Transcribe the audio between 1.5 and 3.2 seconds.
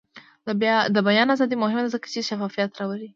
مهمه ده ځکه چې شفافیت راولي.